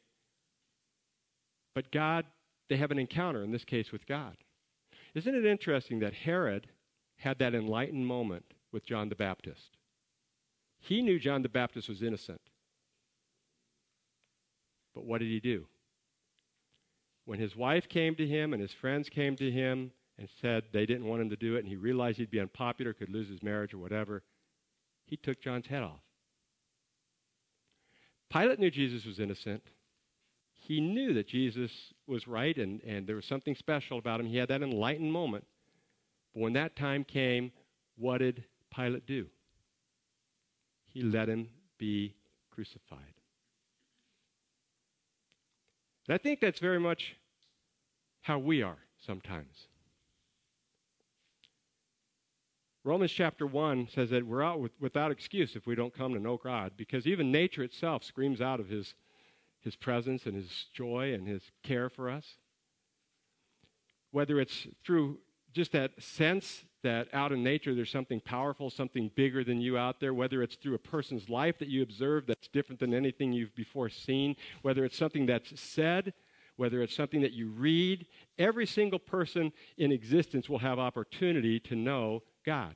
[1.75, 2.25] But God,
[2.71, 4.37] they have an encounter, in this case with God.
[5.15, 6.69] Isn't it interesting that Herod
[7.23, 9.77] had that enlightened moment with John the Baptist.
[10.81, 12.41] He knew John the Baptist was innocent.
[14.95, 15.67] But what did he do?
[17.25, 20.85] When his wife came to him and his friends came to him and said they
[20.85, 23.43] didn't want him to do it and he realized he'd be unpopular, could lose his
[23.43, 24.25] marriage or whatever,
[25.07, 26.01] he took John's head off.
[28.31, 29.63] Pilate knew Jesus was innocent.
[30.73, 31.71] He knew that Jesus
[32.07, 34.27] was right and, and there was something special about him.
[34.27, 35.45] He had that enlightened moment.
[36.33, 37.53] But when that time came,
[37.99, 39.27] what did Pilate do?
[40.87, 42.15] He let him be
[42.51, 43.13] crucified.
[46.09, 47.17] And I think that's very much
[48.23, 49.67] how we are sometimes.
[52.83, 56.19] Romans chapter 1 says that we're out with, without excuse if we don't come to
[56.19, 58.95] know God because even nature itself screams out of his,
[59.63, 62.37] his presence and his joy and his care for us.
[64.11, 65.19] Whether it's through
[65.53, 70.01] just that sense that out in nature there's something powerful, something bigger than you out
[70.01, 73.55] there, whether it's through a person's life that you observe that's different than anything you've
[73.55, 76.13] before seen, whether it's something that's said,
[76.57, 78.07] whether it's something that you read,
[78.39, 82.75] every single person in existence will have opportunity to know God.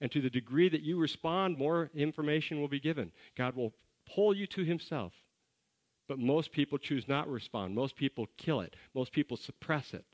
[0.00, 3.12] And to the degree that you respond, more information will be given.
[3.36, 3.72] God will
[4.12, 5.12] pull you to Himself.
[6.06, 7.74] But most people choose not to respond.
[7.74, 8.76] Most people kill it.
[8.94, 10.04] Most people suppress it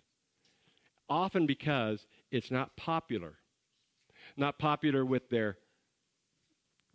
[1.11, 3.35] often because it's not popular.
[4.37, 5.59] Not popular with their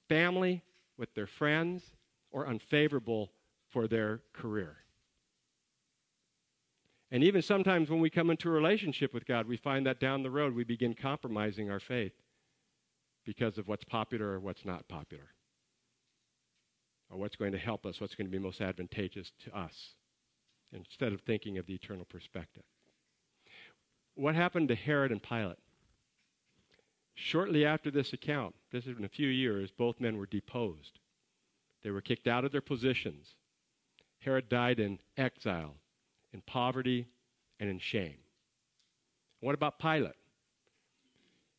[0.07, 0.63] family,
[0.97, 1.83] with their friends,
[2.31, 3.31] or unfavorable
[3.69, 4.77] for their career.
[7.11, 10.23] And even sometimes when we come into a relationship with God, we find that down
[10.23, 12.13] the road we begin compromising our faith
[13.25, 15.27] because of what's popular or what's not popular,
[17.09, 19.91] or what's going to help us, what's going to be most advantageous to us,
[20.73, 22.63] instead of thinking of the eternal perspective.
[24.15, 25.57] What happened to Herod and Pilate?
[27.13, 30.99] Shortly after this account, this is in a few years, both men were deposed.
[31.83, 33.35] They were kicked out of their positions.
[34.19, 35.75] Herod died in exile,
[36.33, 37.07] in poverty,
[37.59, 38.17] and in shame.
[39.39, 40.15] What about Pilate?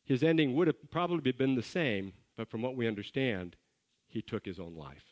[0.03, 3.55] His ending would have probably been the same, but from what we understand,
[4.07, 5.06] he took his own life.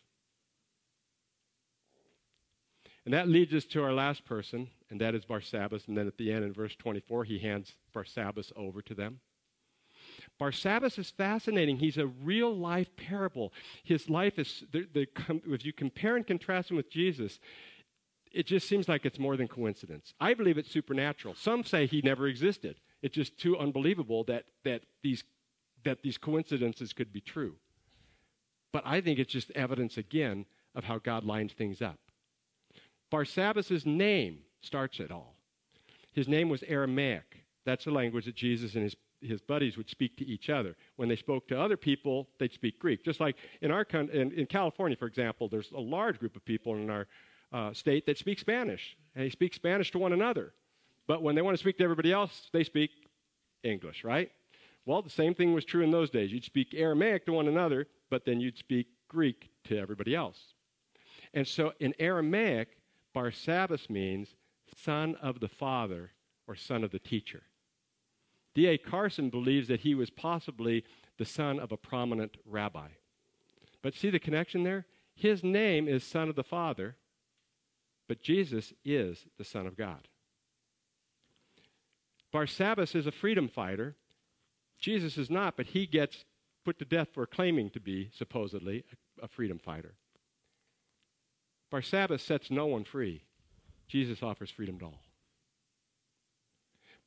[3.06, 5.88] And that leads us to our last person, and that is Barabbas.
[5.88, 9.20] And then at the end, in verse 24, he hands Barabbas over to them.
[10.40, 11.78] Barabbas is fascinating.
[11.78, 13.54] He's a real life parable.
[13.84, 15.08] His life is, the, the,
[15.48, 17.40] if you compare and contrast him with Jesus,
[18.32, 20.14] it just seems like it's more than coincidence.
[20.20, 21.36] I believe it's supernatural.
[21.36, 22.78] Some say he never existed.
[23.02, 25.24] It's just too unbelievable that, that, these,
[25.84, 27.56] that these coincidences could be true.
[28.74, 32.00] But I think it's just evidence again of how God lines things up.
[33.16, 35.36] Barabbas' name starts it all.
[36.12, 37.46] His name was Aramaic.
[37.66, 40.76] That's the language that Jesus and his, his buddies would speak to each other.
[40.98, 43.06] When they spoke to other people, they'd speak Greek.
[43.06, 46.76] Just like in, our, in, in California, for example, there's a large group of people
[46.76, 47.08] in our
[47.54, 50.54] uh, state that speak Spanish, and they speak Spanish to one another.
[51.08, 52.92] But when they want to speak to everybody else, they speak
[53.64, 54.30] English, right?
[54.86, 56.34] Well, the same thing was true in those days.
[56.34, 60.54] You'd speak Aramaic to one another, but then you'd speak Greek to everybody else.
[61.34, 62.75] And so in Aramaic,
[63.16, 64.36] Barabbas means
[64.76, 66.12] son of the father
[66.48, 67.44] or son of the teacher.
[68.54, 68.78] D.A.
[68.78, 70.84] Carson believes that he was possibly
[71.18, 72.90] the son of a prominent rabbi.
[73.82, 74.86] But see the connection there?
[75.16, 76.98] His name is Son of the Father,
[78.08, 80.10] but Jesus is the Son of God.
[82.34, 83.96] Barabbas is a freedom fighter.
[84.78, 86.26] Jesus is not, but he gets
[86.66, 88.84] put to death for claiming to be, supposedly,
[89.22, 89.96] a freedom fighter.
[91.72, 93.24] Barabbas sets no one free.
[93.88, 95.02] Jesus offers freedom to all.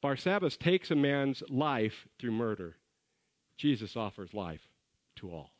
[0.01, 2.77] Barabbas takes a man's life through murder.
[3.57, 4.69] Jesus offers life
[5.17, 5.51] to all.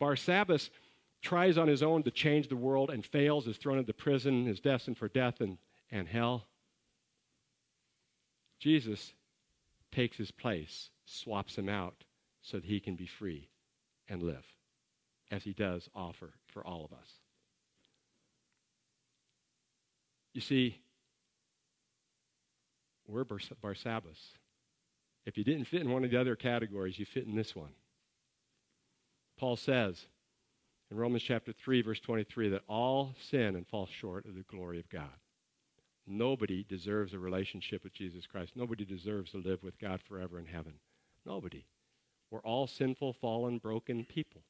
[0.00, 0.70] Barabbas
[1.22, 4.58] tries on his own to change the world and fails, is thrown into prison, is
[4.58, 5.58] destined for death and,
[5.90, 6.46] and hell.
[8.58, 9.12] Jesus
[9.92, 12.04] takes his place, swaps him out
[12.42, 13.48] so that he can be free
[14.08, 14.44] and live,
[15.30, 17.19] as he does offer for all of us.
[20.32, 20.80] You see,
[23.06, 24.18] we're Barabbas.
[25.26, 27.72] If you didn't fit in one of the other categories, you fit in this one.
[29.38, 30.06] Paul says
[30.90, 34.78] in Romans chapter 3, verse 23, that all sin and fall short of the glory
[34.78, 35.10] of God.
[36.06, 38.52] Nobody deserves a relationship with Jesus Christ.
[38.56, 40.74] Nobody deserves to live with God forever in heaven.
[41.24, 41.66] Nobody.
[42.30, 44.42] We're all sinful, fallen, broken people.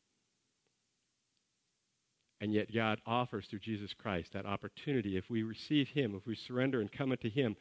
[2.41, 5.17] And yet, God offers through Jesus Christ that opportunity.
[5.17, 7.55] If we receive Him, if we surrender and come unto Him,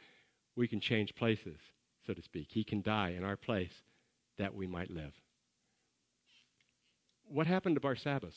[0.55, 1.57] we can change places,
[2.07, 2.47] so to speak.
[2.49, 3.73] He can die in our place
[4.37, 5.11] that we might live.
[7.27, 8.35] What happened to Barabbas?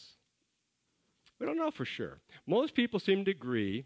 [1.38, 2.18] We don't know for sure.
[2.46, 3.84] Most people seem to agree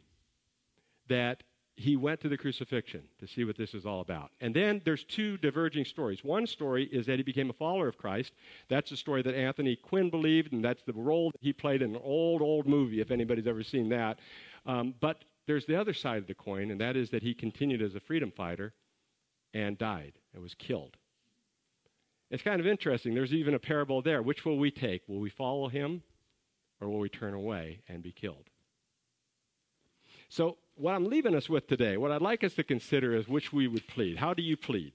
[1.08, 1.42] that
[1.76, 4.30] he went to the crucifixion to see what this is all about.
[4.40, 6.24] And then there's two diverging stories.
[6.24, 8.32] One story is that he became a follower of Christ.
[8.68, 11.94] That's the story that Anthony Quinn believed, and that's the role that he played in
[11.94, 14.18] an old, old movie, if anybody's ever seen that.
[14.64, 17.82] Um, but there's the other side of the coin, and that is that he continued
[17.82, 18.72] as a freedom fighter
[19.52, 20.96] and died and was killed.
[22.30, 23.14] It's kind of interesting.
[23.14, 24.22] There's even a parable there.
[24.22, 25.02] Which will we take?
[25.08, 26.02] Will we follow him
[26.80, 28.48] or will we turn away and be killed?
[30.28, 33.52] So what I'm leaving us with today, what I'd like us to consider is which
[33.52, 34.18] we would plead.
[34.18, 34.92] How do you plead?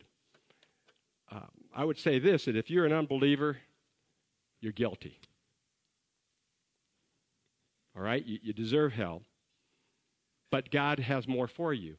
[1.32, 3.58] Uh, I would say this that if you're an unbeliever,
[4.62, 5.20] you're guilty.
[7.96, 8.26] All right?
[8.26, 9.24] You, you deserve hell.
[10.52, 11.96] But God has more for you.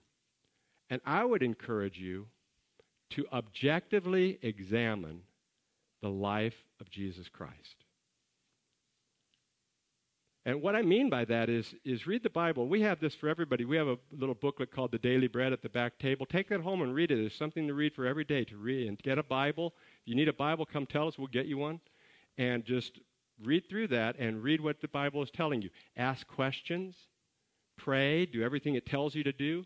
[0.91, 2.27] And I would encourage you
[3.11, 5.23] to objectively examine
[6.03, 7.82] the life of Jesus Christ.
[10.45, 12.67] And what I mean by that is, is read the Bible.
[12.67, 13.65] We have this for everybody.
[13.65, 16.27] We have a little booklet called The Daily Bread at the back table.
[16.27, 17.17] Take that home and read it.
[17.17, 18.89] There's something to read for every day to read.
[18.89, 19.75] And get a Bible.
[20.01, 21.17] If you need a Bible, come tell us.
[21.17, 21.79] We'll get you one.
[22.39, 22.99] And just
[23.45, 25.71] read through that and read what the Bible is telling you.
[25.97, 26.97] Ask questions.
[27.79, 28.27] Pray.
[28.27, 29.65] Do everything it tells you to do.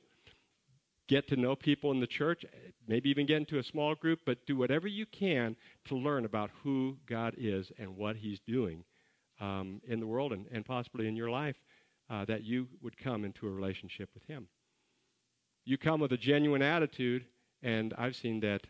[1.08, 2.44] Get to know people in the church.
[2.86, 4.20] Maybe even get into a small group.
[4.26, 8.84] But do whatever you can to learn about who God is and what He's doing
[9.40, 11.56] um, in the world and, and, possibly in your life
[12.08, 14.48] uh, that you would come into a relationship with Him.
[15.64, 17.26] You come with a genuine attitude,
[17.62, 18.62] and I've seen that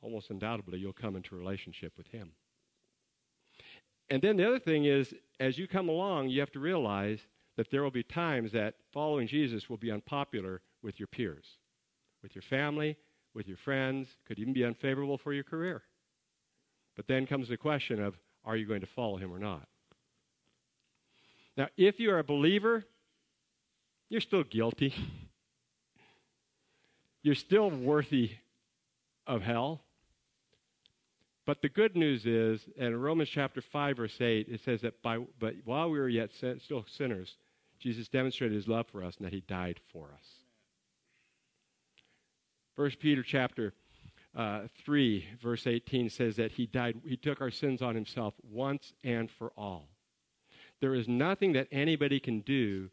[0.00, 2.32] almost undoubtedly you'll come into a relationship with Him.
[4.10, 7.20] And then the other thing is, as you come along, you have to realize
[7.56, 11.58] that there will be times that following Jesus will be unpopular with your peers,
[12.22, 12.96] with your family,
[13.34, 15.82] with your friends, could even be unfavorable for your career.
[16.96, 19.68] But then comes the question of are you going to follow him or not?
[21.58, 22.84] Now, if you are a believer,
[24.08, 24.94] you're still guilty.
[27.24, 28.30] You're still worthy
[29.26, 29.82] of hell.
[31.44, 35.18] But the good news is, in Romans chapter 5, verse 8, it says that by,
[35.40, 37.36] but while we were yet sin, still sinners,
[37.80, 40.24] Jesus demonstrated his love for us and that he died for us.
[42.76, 43.74] First Peter chapter
[44.34, 48.92] uh, 3, verse 18 says that he died, he took our sins on himself once
[49.02, 49.88] and for all.
[50.80, 52.90] There is nothing that anybody can do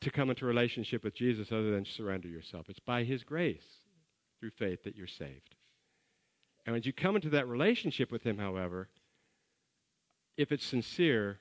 [0.00, 2.66] to come into relationship with Jesus other than surrender yourself.
[2.68, 3.64] It's by his grace
[4.38, 5.54] through faith that you're saved.
[6.66, 8.88] And as you come into that relationship with him, however,
[10.36, 11.38] if it's sincere,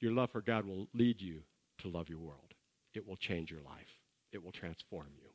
[0.00, 1.40] your love for God will lead you
[1.78, 2.54] to love your world.
[2.94, 4.00] It will change your life.
[4.32, 5.28] It will transform you.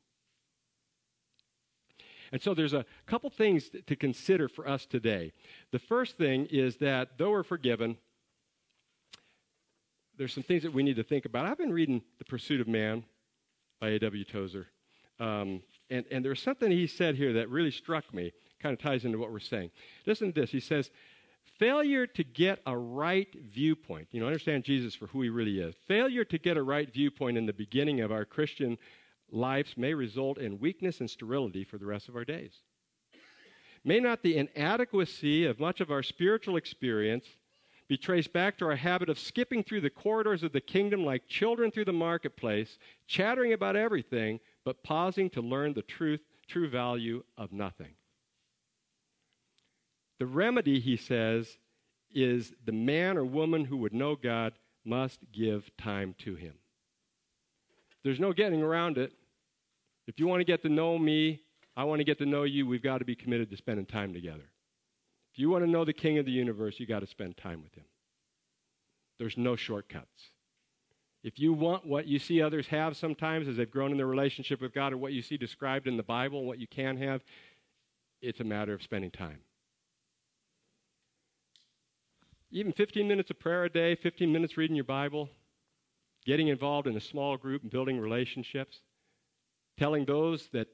[2.35, 5.31] And so there's a couple things to consider for us today.
[5.71, 7.95] The first thing is that though we're forgiven,
[10.17, 11.45] there's some things that we need to think about.
[11.45, 13.05] I've been reading The Pursuit of Man
[13.79, 14.25] by A.W.
[14.25, 14.67] Tozer.
[15.17, 19.05] Um, and, and there's something he said here that really struck me, kind of ties
[19.05, 19.71] into what we're saying.
[20.05, 20.51] Listen to this.
[20.51, 20.91] He says,
[21.57, 25.73] Failure to get a right viewpoint, you know, understand Jesus for who he really is.
[25.87, 28.77] Failure to get a right viewpoint in the beginning of our Christian
[29.31, 32.53] lives may result in weakness and sterility for the rest of our days.
[33.83, 37.25] May not the inadequacy of much of our spiritual experience
[37.87, 41.27] be traced back to our habit of skipping through the corridors of the kingdom like
[41.27, 47.23] children through the marketplace, chattering about everything, but pausing to learn the truth, true value
[47.37, 47.93] of nothing.
[50.17, 51.57] The remedy, he says,
[52.11, 54.53] is the man or woman who would know God
[54.83, 56.55] must give time to him.
[58.05, 59.11] There's no getting around it.
[60.05, 61.41] If you want to get to know me,
[61.75, 64.13] I want to get to know you, we've got to be committed to spending time
[64.13, 64.43] together.
[65.33, 67.63] If you want to know the king of the universe, you've got to spend time
[67.63, 67.83] with him.
[69.17, 70.29] There's no shortcuts.
[71.23, 74.61] If you want what you see others have sometimes as they've grown in their relationship
[74.61, 77.23] with God or what you see described in the Bible what you can have,
[78.21, 79.39] it's a matter of spending time.
[82.51, 85.27] Even 15 minutes of prayer a day, 15 minutes reading your Bible,
[86.25, 88.79] getting involved in a small group and building relationships,
[89.77, 90.67] telling those that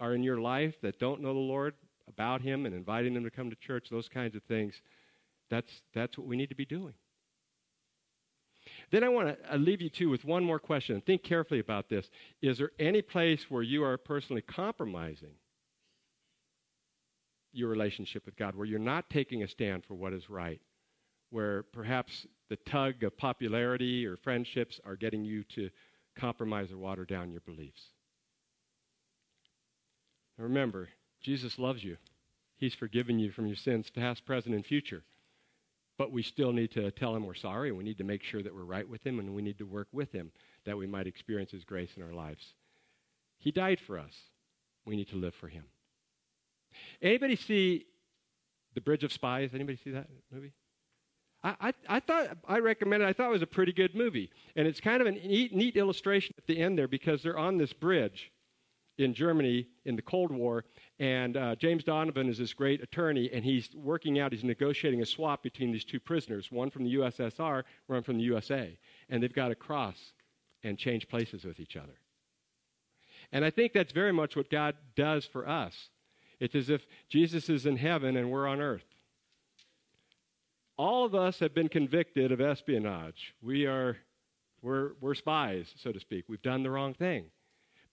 [0.00, 1.74] are in your life that don't know the Lord
[2.08, 4.74] about Him and inviting them to come to church, those kinds of things,
[5.50, 6.94] that's, that's what we need to be doing.
[8.90, 11.00] Then I want to leave you too with one more question.
[11.00, 12.08] Think carefully about this.
[12.42, 15.34] Is there any place where you are personally compromising
[17.52, 20.60] your relationship with God, where you're not taking a stand for what is right,
[21.32, 25.70] where perhaps the tug of popularity or friendships are getting you to
[26.16, 27.82] compromise or water down your beliefs?
[30.38, 30.88] Now remember,
[31.22, 31.96] Jesus loves you.
[32.56, 35.02] He's forgiven you from your sins, past, present, and future.
[35.98, 38.42] But we still need to tell him we're sorry, and we need to make sure
[38.42, 40.30] that we're right with him, and we need to work with him
[40.64, 42.54] that we might experience his grace in our lives.
[43.38, 44.14] He died for us.
[44.84, 45.64] We need to live for him.
[47.00, 47.86] Anybody see
[48.74, 49.50] The Bridge of Spies?
[49.54, 50.52] Anybody see that movie?
[51.44, 53.08] I, I, I thought I recommended.
[53.08, 55.76] I thought it was a pretty good movie, and it's kind of a neat, neat
[55.76, 58.32] illustration at the end there because they're on this bridge,
[58.98, 60.64] in Germany in the Cold War,
[60.98, 65.06] and uh, James Donovan is this great attorney, and he's working out, he's negotiating a
[65.06, 68.78] swap between these two prisoners, one from the USSR, one from the USA,
[69.08, 70.12] and they've got to cross
[70.62, 71.98] and change places with each other.
[73.32, 75.88] And I think that's very much what God does for us.
[76.38, 78.84] It's as if Jesus is in heaven and we're on earth.
[80.82, 83.36] All of us have been convicted of espionage.
[83.40, 83.98] We are,
[84.62, 86.24] we're, we're spies, so to speak.
[86.26, 87.26] We've done the wrong thing.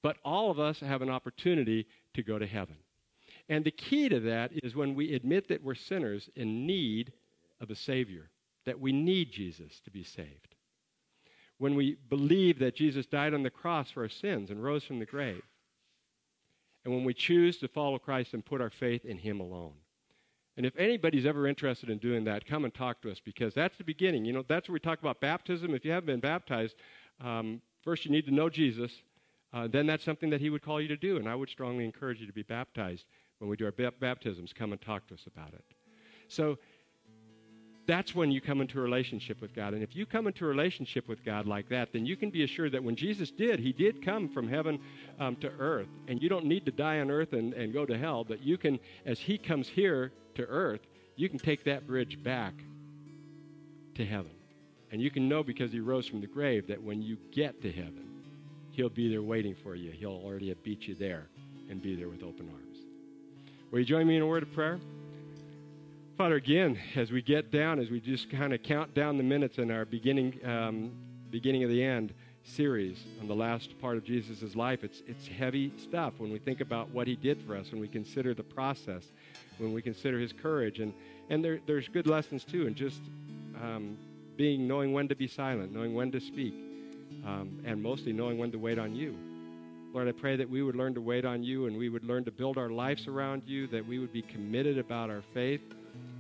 [0.02, 1.86] But all of us have an opportunity
[2.16, 2.78] to go to heaven.
[3.48, 7.14] And the key to that is when we admit that we're sinners in need
[7.62, 8.32] of a Savior,
[8.66, 10.56] that we need Jesus to be saved.
[11.60, 14.98] When we believe that Jesus died on the cross for our sins and rose from
[14.98, 15.44] the grave.
[16.86, 19.76] And when we choose to follow Christ and put our faith in Him alone.
[20.60, 23.78] And if anybody's ever interested in doing that, come and talk to us because that's
[23.78, 24.26] the beginning.
[24.26, 25.74] You know, that's where we talk about baptism.
[25.74, 26.76] If you haven't been baptized,
[27.20, 28.92] um, first you need to know Jesus
[29.54, 31.18] uh, then that's something that he would call you to do.
[31.18, 33.06] And I would strongly encourage you to be baptized
[33.40, 34.54] when we do our b- baptisms.
[34.54, 35.64] Come and talk to us about it.
[36.28, 36.58] So
[37.88, 39.74] that's when you come into a relationship with God.
[39.74, 42.44] And if you come into a relationship with God like that, then you can be
[42.44, 44.80] assured that when Jesus did, he did come from heaven
[45.20, 45.88] um, to earth.
[46.08, 48.58] And you don't need to die on earth and, and go to hell, but you
[48.58, 50.82] can, as he comes here to earth,
[51.16, 52.54] you can take that bridge back
[53.96, 54.32] to heaven.
[54.92, 57.72] And you can know because he rose from the grave that when you get to
[57.72, 58.10] heaven,
[58.80, 59.92] He'll be there waiting for you.
[59.92, 61.28] He'll already have beat you there
[61.70, 62.78] and be there with open arms.
[63.72, 64.80] Will you join me in a word of prayer?
[66.18, 69.58] Father, again, as we get down, as we just kind of count down the minutes
[69.58, 70.94] in our beginning, um,
[71.30, 72.14] beginning of the end
[72.44, 76.62] series on the last part of Jesus' life, it's, it's heavy stuff when we think
[76.62, 79.04] about what he did for us, when we consider the process,
[79.58, 80.80] when we consider his courage.
[80.80, 80.94] And,
[81.30, 83.02] and there, there's good lessons too, and just
[83.62, 83.98] um,
[84.38, 86.54] being, knowing when to be silent, knowing when to speak,
[87.26, 89.16] um, and mostly knowing when to wait on you.
[89.94, 92.24] Lord, I pray that we would learn to wait on you and we would learn
[92.26, 95.62] to build our lives around you, that we would be committed about our faith,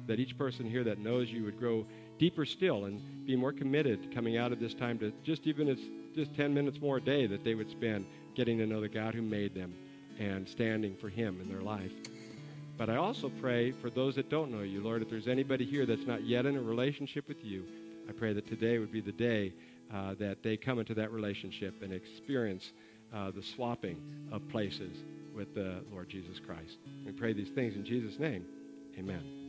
[0.07, 1.85] that each person here that knows you would grow
[2.17, 5.81] deeper still and be more committed coming out of this time to just even it's
[6.19, 8.05] just 10 minutes more a day that they would spend
[8.35, 9.73] getting to know the God who made them
[10.19, 11.91] and standing for Him in their life.
[12.77, 15.85] But I also pray for those that don't know you, Lord, if there's anybody here
[15.85, 17.63] that's not yet in a relationship with you,
[18.07, 19.53] I pray that today would be the day
[19.93, 22.71] uh, that they come into that relationship and experience
[23.13, 24.01] uh, the swapping
[24.31, 24.97] of places
[25.35, 26.77] with the Lord Jesus Christ.
[27.05, 28.45] We pray these things in Jesus' name.
[28.97, 29.48] Amen.